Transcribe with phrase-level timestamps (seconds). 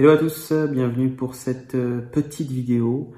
[0.00, 3.10] Hello à tous, bienvenue pour cette euh, petite vidéo.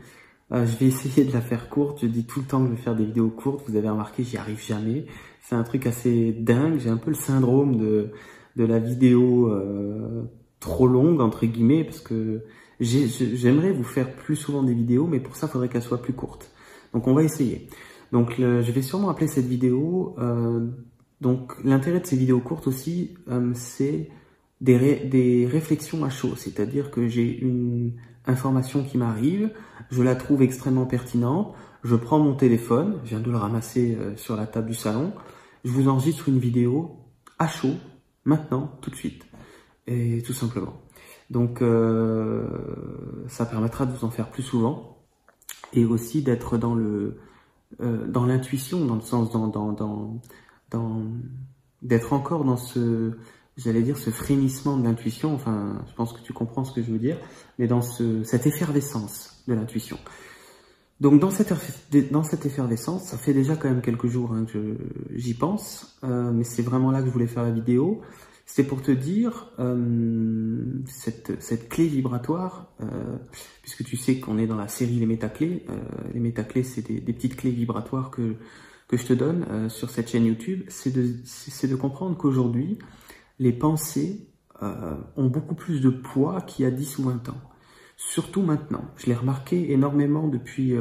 [0.50, 2.74] Euh, je vais essayer de la faire courte, je dis tout le temps que je
[2.74, 5.04] vais faire des vidéos courtes, vous avez remarqué, j'y arrive jamais.
[5.42, 8.12] C'est un truc assez dingue, j'ai un peu le syndrome de,
[8.56, 10.22] de la vidéo euh,
[10.58, 12.44] trop longue, entre guillemets, parce que
[12.80, 16.14] j'aimerais vous faire plus souvent des vidéos, mais pour ça, il faudrait qu'elle soit plus
[16.14, 16.50] courte.
[16.94, 17.68] Donc on va essayer.
[18.10, 20.16] Donc je vais sûrement appeler cette vidéo...
[21.20, 23.18] donc l'intérêt de ces vidéos courtes aussi,
[23.52, 24.08] c'est
[24.60, 27.94] des, réflexions à chaud, c'est-à-dire que j'ai une
[28.26, 29.50] information qui m'arrive,
[29.90, 34.16] je la trouve extrêmement pertinente, je prends mon téléphone, je viens de le ramasser euh,
[34.16, 35.12] sur la table du salon,
[35.64, 36.96] je vous enregistre une vidéo
[37.38, 37.74] à chaud,
[38.24, 39.26] maintenant, tout de suite,
[39.86, 40.74] et tout simplement.
[41.30, 42.46] Donc euh,
[43.28, 44.98] ça permettra de vous en faire plus souvent,
[45.72, 47.18] et aussi d'être dans le
[47.80, 50.20] euh, dans l'intuition, dans le sens dans, dans,
[50.70, 51.02] dans
[51.82, 53.12] d'être encore dans ce
[53.62, 56.90] j'allais dire, ce frémissement de l'intuition, enfin, je pense que tu comprends ce que je
[56.90, 57.18] veux dire,
[57.58, 59.98] mais dans ce, cette effervescence de l'intuition.
[61.00, 61.50] Donc dans cette,
[62.44, 64.76] effervescence, ça fait déjà quand même quelques jours hein, que
[65.14, 68.02] j'y pense, euh, mais c'est vraiment là que je voulais faire la vidéo.
[68.44, 73.16] C'est pour te dire euh, cette, clé vibratoire, euh,
[73.62, 75.64] puisque tu sais qu'on est dans la série les métaclés.
[76.12, 78.34] Les métaclés, c'est des, petites clés vibratoires que,
[78.88, 80.64] que je te donne sur cette chaîne YouTube.
[80.68, 82.76] C'est de comprendre qu'aujourd'hui,
[83.40, 84.28] les pensées
[84.62, 87.40] euh, ont beaucoup plus de poids qu'il y a 10 ou 20 ans.
[87.96, 88.84] Surtout maintenant.
[88.96, 90.74] Je l'ai remarqué énormément depuis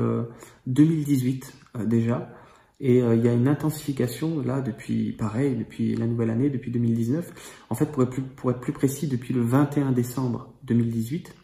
[0.67, 2.35] 2018 euh, euh, déjà.
[2.81, 7.65] Et il y a une intensification là depuis, pareil, depuis la nouvelle année, depuis 2019.
[7.69, 11.35] En fait, pour être plus, précis, depuis le 21 décembre 2018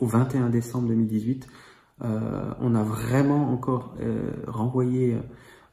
[0.00, 1.46] au 21 décembre 2018,
[2.00, 3.94] on a vraiment encore
[4.48, 5.16] renvoyé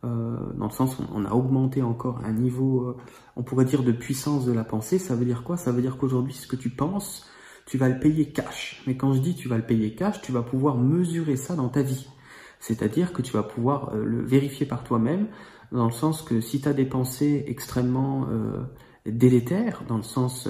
[0.06, 2.98] dans le sens où on a augmenté encore un niveau, euh,
[3.36, 5.00] on pourrait dire de puissance de la pensée.
[5.00, 5.58] Ça veut dire quoi?
[5.58, 7.28] Ça veut dire qu'aujourd'hui, ce que tu penses,
[7.66, 8.84] tu vas le payer cash.
[8.88, 11.70] Mais quand je dis tu vas le payer cash, tu vas pouvoir mesurer ça dans
[11.70, 12.08] ta vie.
[12.60, 15.28] C'est-à-dire que tu vas pouvoir euh, le vérifier par toi-même,
[15.72, 18.28] dans le sens que si tu as des pensées extrêmement
[19.06, 20.48] délétères, dans le sens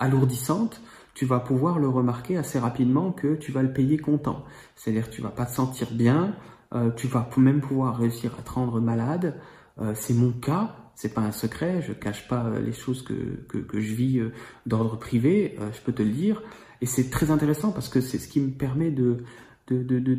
[0.00, 0.82] alourdissantes,
[1.14, 4.44] tu vas pouvoir le remarquer assez rapidement que tu vas le payer content.
[4.74, 6.34] C'est-à-dire que tu vas pas te sentir bien,
[6.74, 9.34] euh, tu vas même pouvoir réussir à te rendre malade.
[9.80, 13.14] Euh, c'est mon cas, c'est pas un secret, je cache pas euh, les choses que,
[13.48, 14.20] que, je vis
[14.66, 16.42] d'ordre privé, je peux te le dire.
[16.80, 19.18] Et c'est très intéressant parce que c'est ce qui me permet de
[19.66, 20.14] d'être de, de,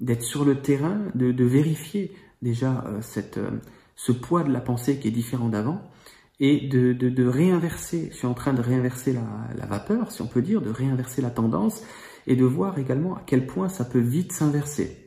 [0.00, 2.12] de, sur le terrain, de, vérifier
[2.42, 3.40] déjà cette,
[3.96, 5.82] ce poids de la pensée qui est différent d'avant
[6.38, 9.24] et de, de, réinverser, je suis en train de réinverser la,
[9.56, 11.82] la vapeur, si on peut dire, de réinverser la tendance
[12.28, 15.01] et de voir également à quel point ça peut vite s'inverser.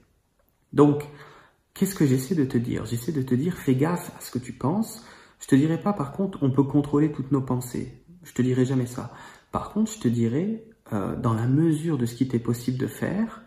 [0.75, 1.05] Donc,
[1.73, 2.85] qu'est-ce que j'essaie de te dire?
[2.85, 5.03] J'essaie de te dire, fais gaffe à ce que tu penses.
[5.39, 8.03] Je te dirai pas, par contre, on peut contrôler toutes nos pensées.
[8.23, 9.13] Je te dirai jamais ça.
[9.51, 12.87] Par contre, je te dirai, euh, dans la mesure de ce qui t'est possible de
[12.87, 13.43] faire,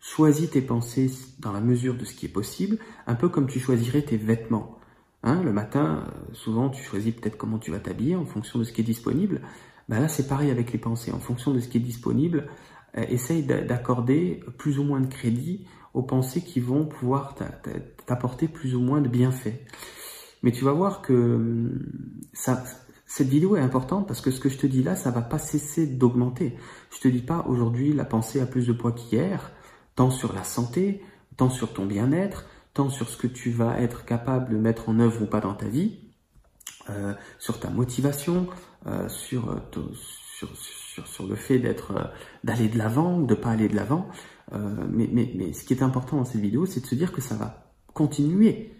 [0.00, 3.60] choisis tes pensées dans la mesure de ce qui est possible, un peu comme tu
[3.60, 4.78] choisirais tes vêtements.
[5.22, 8.64] Hein, le matin, euh, souvent, tu choisis peut-être comment tu vas t'habiller en fonction de
[8.64, 9.40] ce qui est disponible.
[9.88, 11.12] Ben là, c'est pareil avec les pensées.
[11.12, 12.48] En fonction de ce qui est disponible,
[12.96, 17.34] euh, essaye d'accorder plus ou moins de crédit aux pensées qui vont pouvoir
[18.06, 19.60] t'apporter plus ou moins de bienfaits.
[20.42, 21.78] Mais tu vas voir que hum,
[22.34, 25.38] cette vidéo est importante parce que ce que je te dis là, ça va pas
[25.38, 26.56] cesser d'augmenter.
[26.90, 29.52] Je te dis pas aujourd'hui la pensée a plus de poids qu'hier,
[29.94, 31.02] tant sur la santé,
[31.36, 32.44] tant sur ton bien-être,
[32.74, 35.54] tant sur ce que tu vas être capable de mettre en œuvre ou pas dans
[35.54, 36.00] ta vie,
[36.90, 38.48] euh, sur ta motivation,
[38.86, 39.58] euh, sur, euh,
[41.06, 42.12] sur, le fait d'être
[42.42, 44.08] d'aller de l'avant ou de pas aller de l'avant.
[44.52, 47.34] Euh, mais, ce qui est important dans cette vidéo, c'est de se dire que ça
[47.34, 48.72] va continuer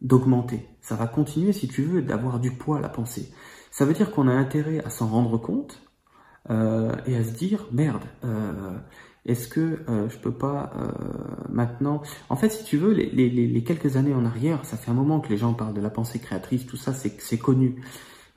[0.00, 0.66] d'augmenter.
[0.80, 3.32] Ça va continuer, si tu veux, d'avoir du poids à la pensée.
[3.70, 5.82] Ça veut dire qu'on a intérêt à s'en rendre compte
[6.50, 8.78] euh, et à se dire, merde, euh,
[9.24, 10.72] est-ce que euh, je peux pas
[11.48, 12.02] maintenant...
[12.28, 15.28] En fait, si tu veux, les, quelques années en arrière, ça fait un moment que
[15.28, 17.76] les gens parlent de la pensée créatrice, tout ça, c'est connu.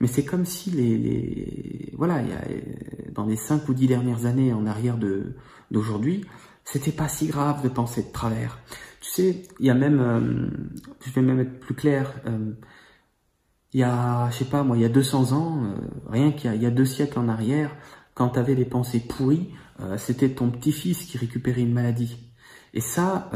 [0.00, 2.22] Mais c'est comme si les, voilà,
[3.12, 4.98] dans les cinq ou dix dernières années en arrière
[5.70, 6.24] d'aujourd'hui,
[6.64, 8.58] c'était pas si grave de penser de travers.
[9.00, 10.46] Tu sais, il y a même, euh,
[11.04, 12.52] je vais même être plus clair, euh,
[13.72, 15.74] il y a, je sais pas moi, il y a 200 ans, euh,
[16.08, 17.74] rien qu'il y, a deux siècles en arrière,
[18.14, 19.50] quand tu avais des pensées pourries,
[19.96, 22.18] c'était ton petit-fils qui récupérait une maladie.
[22.74, 23.30] Et ça,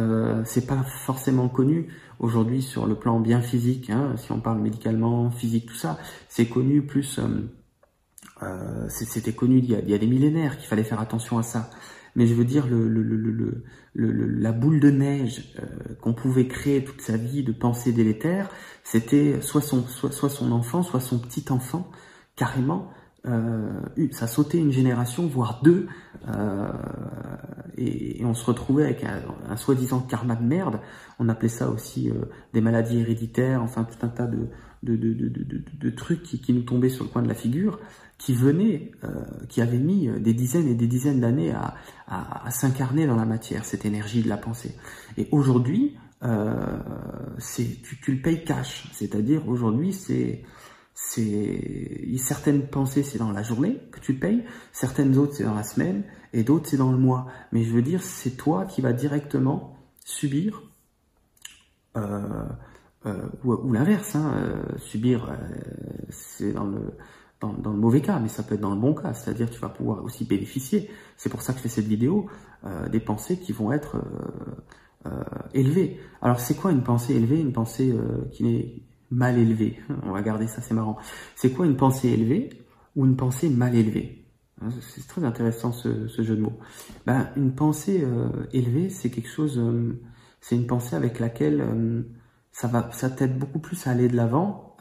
[0.45, 1.89] c'est pas forcément connu
[2.19, 5.99] aujourd'hui sur le plan bien physique, hein, si on parle médicalement, physique, tout ça,
[6.29, 7.19] c'est connu plus,
[8.89, 11.71] c'était connu y, a, il y a des millénaires qu'il fallait faire attention à ça
[12.17, 12.67] mais je veux dire
[13.95, 18.49] la boule de neige euh, qu'on pouvait créer toute sa vie de pensée délétères,
[18.83, 21.91] c'était soit son, soit, soit son enfant, soit son petit enfant,
[22.37, 22.91] carrément,
[23.27, 23.81] euh,
[24.13, 25.87] ça sautait une génération, voire deux,
[26.29, 26.69] euh,
[27.77, 30.81] et, on se retrouvait avec un, soi-disant karma de merde.
[31.19, 34.49] On appelait ça aussi euh, des maladies héréditaires, enfin tout un tas de,
[34.83, 37.79] de, de, de, de trucs qui, qui, nous tombaient sur le coin de la figure,
[38.19, 39.09] qui venaient, euh,
[39.49, 41.75] qui avaient mis des dizaines et des dizaines d'années à,
[42.07, 44.77] à, s'incarner dans la matière, cette énergie de la pensée.
[45.17, 46.79] Et aujourd'hui, euh,
[48.03, 50.43] tu le payes cash, c'est-à-dire aujourd'hui c'est
[50.95, 55.65] c'est certaines pensées c'est dans la journée que tu payes, certaines autres c'est dans la
[55.65, 57.27] semaine et d'autres c'est dans le mois.
[57.53, 60.63] Mais je veux dire, c'est toi qui vas directement subir
[61.97, 62.45] euh,
[63.07, 65.37] euh, ou, l'inverse, hein, euh, subir
[66.11, 69.61] c'est dans le mauvais cas, mais ça peut être dans le bon cas, c'est-à-dire tu
[69.61, 70.91] vas pouvoir aussi bénéficier.
[71.17, 72.29] C'est pour ça que je fais cette vidéo
[72.91, 74.03] des pensées qui vont être
[75.53, 76.01] élevées.
[76.23, 77.39] Alors c'est quoi une pensée élevée?
[77.41, 77.95] Une pensée
[78.33, 78.83] qui n'est
[79.15, 79.81] mal élevé.
[80.03, 80.97] On va garder ça, c'est marrant.
[81.37, 82.51] C'est quoi une pensée élevée
[82.97, 84.27] ou une pensée mal élevée
[84.61, 86.59] hein, C'est très intéressant ce, jeu de mots.
[87.07, 90.01] Ben, une pensée euh, élevée, c'est quelque chose, euh,
[90.41, 92.03] c'est une pensée avec laquelle euh,
[92.53, 94.77] ça va, ça t'aide beaucoup plus à aller de l'avant.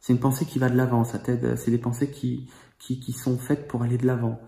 [0.00, 1.04] c'est une pensée qui va de l'avant.
[1.04, 1.56] Ça t'aide.
[1.56, 2.48] C'est des pensées qui,
[2.78, 4.40] qui, qui sont faites pour aller de l'avant.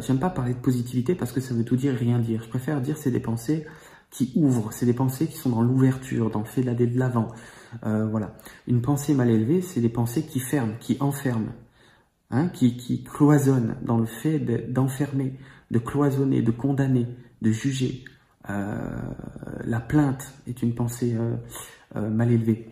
[0.00, 2.42] J'aime pas parler de positivité parce que ça veut tout dire et rien dire.
[2.42, 3.66] Je préfère dire c'est des pensées
[4.10, 4.72] qui ouvrent.
[4.72, 7.28] C'est des pensées qui sont dans l'ouverture, dans le fait d'aller de l'avant.
[7.84, 8.34] Euh, voilà.
[8.66, 11.52] Une pensée mal élevée, c'est des pensées qui ferment, qui enferment,
[12.30, 14.38] hein, qui, qui cloisonnent dans le fait
[14.72, 15.34] d'enfermer,
[15.70, 17.06] de, cloisonner, de condamner,
[17.42, 18.04] de juger.
[18.48, 18.96] Euh,
[19.64, 22.68] la plainte est une pensée euh, mal élevée,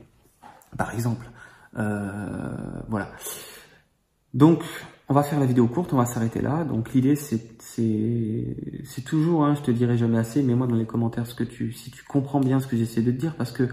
[0.76, 1.26] par exemple.
[1.74, 3.10] voilà.
[4.32, 4.62] Donc,
[5.08, 6.64] on va faire la vidéo courte, on va s'arrêter là.
[6.64, 11.26] Donc l'idée c'est toujours, hein, je te dirai jamais assez, mais moi dans les commentaires
[11.26, 13.68] ce que tu si tu comprends bien ce que j'essaie de te dire, parce que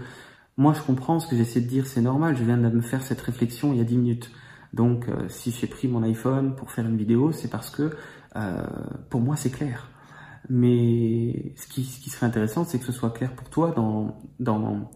[0.56, 2.36] moi, je comprends ce que j'essaie de dire, c'est normal.
[2.36, 4.30] Je viens de me faire cette réflexion il y a 10 minutes.
[4.72, 7.90] Donc, euh, si j'ai pris mon iPhone pour faire une vidéo, c'est parce que
[8.36, 8.66] euh,
[9.10, 9.90] pour moi, c'est clair.
[10.48, 14.90] Mais ce qui, serait intéressant, c'est que ce soit clair pour toi dans, dans,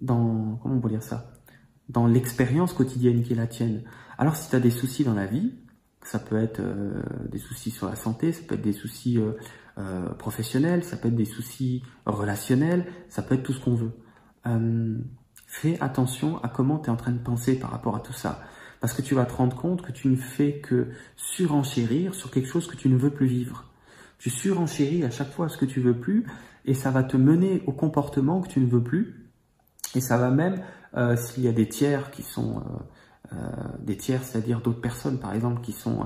[0.00, 1.32] dans comment on peut dire ça?
[1.88, 3.82] Dans l'expérience quotidienne qui est la tienne.
[4.16, 5.54] Alors, si tu as des soucis dans la vie,
[6.02, 9.18] ça peut être euh, des soucis sur la santé, ça peut être des soucis
[10.18, 13.92] professionnels, ça peut être des soucis relationnels, ça peut être tout ce qu'on veut
[14.46, 14.98] euh,
[15.46, 18.40] fais attention à comment tu es en train de penser par rapport à tout ça.
[18.80, 22.48] Parce que tu vas te rendre compte que tu ne fais que surenchérir sur quelque
[22.48, 23.66] chose que tu ne veux plus vivre.
[24.18, 26.26] Tu surenchéris à chaque fois ce que tu veux plus
[26.64, 29.30] et ça va te mener au comportement que tu ne veux plus.
[29.94, 30.62] Et ça va même,
[30.96, 32.62] euh, s'il y a des tiers qui sont...
[33.32, 33.36] Euh,
[33.78, 36.02] des tiers, c'est-à-dire d'autres personnes par exemple qui sont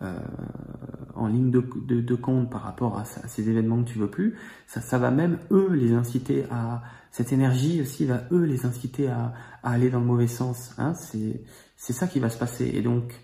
[0.00, 5.10] en ligne de, compte par rapport à, ces événements que tu veux plus, ça, va
[5.10, 9.32] même eux les inciter à cette énergie aussi va eux les inciter à,
[9.62, 10.74] aller dans le mauvais sens.
[10.76, 12.70] Hein, c'est ça qui va se passer.
[12.74, 13.14] Et donc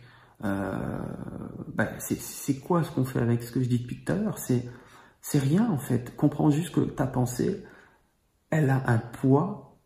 [0.45, 0.99] euh,
[1.75, 4.39] bah, c'est quoi ce qu'on fait avec ce que je dis depuis tout à l'heure?
[4.39, 4.65] C'est
[5.21, 6.17] c'est rien en fait.
[6.17, 7.65] Comprends juste que ta pensée,
[8.51, 9.79] elle a un poids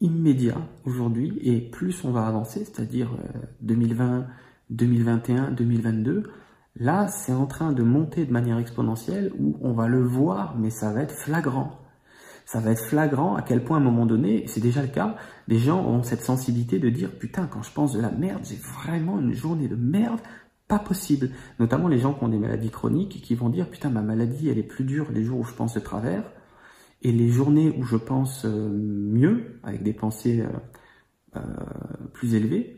[0.00, 3.10] immédiat aujourd'hui et plus on va avancer, c'est-à-dire
[3.60, 4.26] 2020,
[4.70, 6.24] 2021, 2022,
[6.76, 10.70] là c'est en train de monter de manière exponentielle où on va le voir mais
[10.70, 11.80] ça va être flagrant.
[12.44, 15.16] Ça va être flagrant à quel point à un moment donné, c'est déjà le cas,
[15.48, 18.56] des gens ont cette sensibilité de dire putain quand je pense de la merde, j'ai
[18.56, 20.20] vraiment une journée de merde,
[20.66, 21.30] pas possible.
[21.58, 24.58] Notamment les gens qui ont des maladies chroniques qui vont dire putain ma maladie elle
[24.58, 26.24] est plus dure les jours où je pense de travers
[27.02, 30.48] et les journées où je pense euh, mieux, avec des pensées euh,
[31.36, 31.40] euh,
[32.12, 32.77] plus élevées,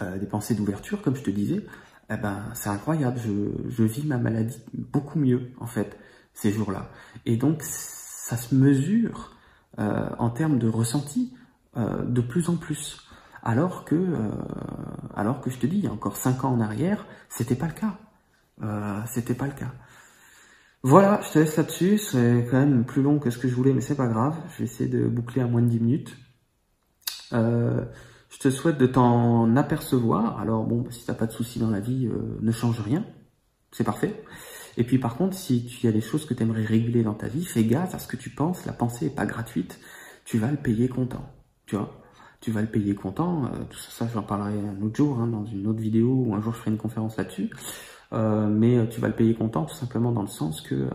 [0.00, 1.64] des pensées d'ouverture, comme je te disais,
[2.10, 3.20] eh ben, c'est incroyable.
[3.68, 5.96] Je, vis ma maladie beaucoup mieux, en fait,
[6.34, 6.90] ces jours-là.
[7.26, 9.36] Et donc, ça se mesure
[9.78, 11.34] en termes de ressenti
[11.76, 13.06] de plus en plus.
[13.42, 14.16] Alors que,
[15.14, 17.68] alors que je te dis, il y a encore cinq ans en arrière, c'était pas
[17.68, 19.04] le cas.
[19.06, 19.72] c'était pas le cas.
[20.84, 21.98] Voilà, je te laisse là-dessus.
[21.98, 24.36] C'est quand même plus long que ce que je voulais, mais c'est pas grave.
[24.52, 26.16] Je vais essayer de boucler à moins de 10 minutes.
[27.32, 27.84] Euh,
[28.32, 30.40] je te souhaite de t'en apercevoir.
[30.40, 33.04] Alors bon, si t'as pas de soucis dans la vie, euh, ne change rien.
[33.70, 34.24] C'est parfait.
[34.78, 37.14] Et puis par contre, si tu y a des choses que tu aimerais régler dans
[37.14, 38.64] ta vie, fais gaffe à ce que tu penses.
[38.64, 39.78] La pensée est pas gratuite.
[40.24, 41.28] Tu vas le payer content.
[41.66, 42.00] Tu vois?
[42.40, 43.44] Tu vas le payer content.
[43.46, 46.40] Euh, tout ça, j'en parlerai un autre jour, hein, dans une autre vidéo, ou un
[46.40, 47.50] jour je ferai une conférence là-dessus.
[48.12, 50.88] Euh, mais euh, tu vas le payer content tout simplement dans le sens que euh,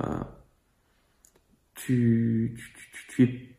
[1.74, 2.58] tu,
[3.10, 3.57] tu, es,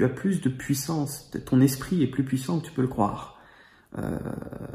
[0.00, 3.38] tu, as plus de puissance, ton esprit est plus puissant que tu peux le croire.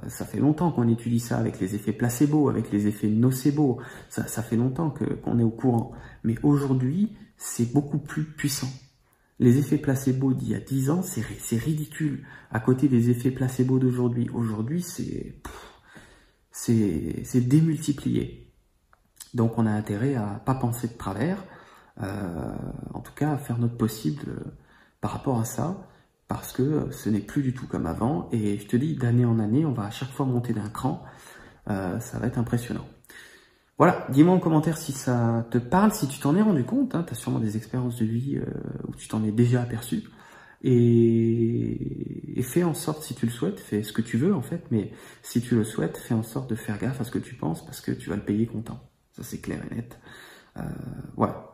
[0.07, 4.43] ça fait longtemps qu'on étudie ça avec les effets placebo, avec les effets nocebo, ça,
[4.43, 5.91] fait longtemps qu'on est au courant.
[6.23, 8.69] Mais aujourd'hui, c'est beaucoup plus puissant.
[9.39, 13.79] Les effets placebo d'il y a 10 ans, c'est ridicule à côté des effets placebo
[13.79, 14.29] d'aujourd'hui.
[14.33, 15.41] Aujourd'hui, c'est
[17.35, 18.45] démultiplié.
[19.33, 21.43] Donc on a intérêt à pas penser de travers,
[22.01, 22.55] euh,
[22.93, 24.39] en tout cas à faire notre possible euh,
[25.05, 25.87] par rapport à ça,
[26.27, 29.37] parce que ce n'est plus du tout comme avant, et je te dis, d'année en
[29.37, 31.03] année, on va à chaque fois monter d'un cran,
[31.69, 32.87] euh, ça va être impressionnant.
[33.77, 37.03] Voilà, dis-moi en commentaire si ça te parle, si tu t'en es rendu compte, hein,
[37.05, 38.39] tu as sûrement des expériences de vie
[38.87, 40.05] où tu t'en es déjà aperçu,
[40.63, 44.63] et, fais en sorte, si tu le souhaites, fais ce que tu veux en fait,
[44.71, 47.35] mais si tu le souhaites, fais en sorte de faire gaffe à ce que tu
[47.35, 48.79] penses parce que tu vas le payer content.
[49.11, 49.99] Ça c'est clair et net.
[50.57, 50.61] Euh,
[51.15, 51.51] voilà.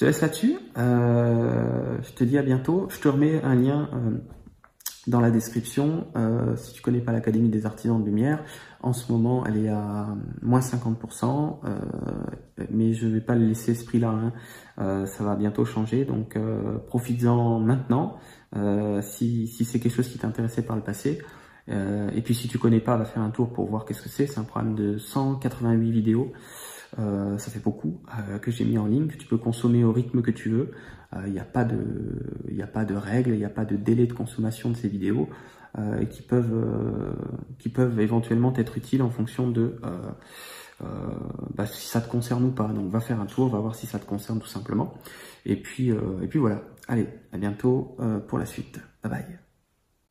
[0.00, 0.56] Je te laisse là-dessus.
[0.78, 2.88] Euh, je te dis à bientôt.
[2.88, 4.16] Je te remets un lien euh,
[5.06, 6.06] dans la description.
[6.16, 8.42] Euh, si tu connais pas l'Académie des artisans de lumière,
[8.82, 10.08] en ce moment, elle est à
[10.40, 11.78] moins 50%, euh,
[12.70, 14.32] mais je vais pas le laisser ce prix-là.
[14.78, 15.04] Hein.
[15.04, 16.38] Ça va bientôt changer, donc
[16.86, 18.16] profites-en maintenant.
[19.02, 21.18] si, si c'est quelque chose qui t'intéressait par le passé.
[21.68, 24.26] et puis si tu connais pas, va faire un tour pour voir qu'est-ce que c'est.
[24.26, 26.32] C'est un programme de 188 vidéos.
[26.96, 28.00] Ça fait beaucoup
[28.42, 30.70] que j'ai mis en ligne, que tu peux consommer au rythme que tu veux.
[31.26, 31.78] Il n'y a pas de,
[32.60, 35.28] a pas de règles, il n'y a pas de délai de consommation de ces vidéos.
[35.78, 37.12] Euh, et qui peuvent, euh,
[37.60, 40.86] qui peuvent éventuellement être utiles en fonction de euh,
[41.54, 42.68] bah, si ça te concerne ou pas.
[42.68, 44.94] Donc va faire un tour, va voir si ça te concerne tout simplement.
[45.46, 46.62] Et puis, et puis voilà.
[46.88, 48.80] Allez, à bientôt pour la suite.
[49.02, 49.49] Bye bye.